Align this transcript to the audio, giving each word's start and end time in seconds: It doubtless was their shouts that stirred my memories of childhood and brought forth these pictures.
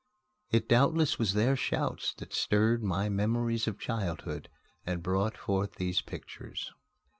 It 0.49 0.67
doubtless 0.67 1.19
was 1.19 1.35
their 1.35 1.55
shouts 1.55 2.15
that 2.15 2.33
stirred 2.33 2.81
my 2.81 3.07
memories 3.07 3.67
of 3.67 3.77
childhood 3.77 4.49
and 4.83 5.03
brought 5.03 5.37
forth 5.37 5.75
these 5.75 6.01
pictures. 6.01 6.71